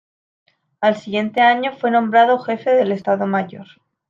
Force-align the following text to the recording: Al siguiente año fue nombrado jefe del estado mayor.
Al 0.79 0.95
siguiente 0.97 1.41
año 1.41 1.73
fue 1.77 1.91
nombrado 1.91 2.39
jefe 2.39 2.71
del 2.73 2.91
estado 2.91 3.27
mayor. 3.27 3.67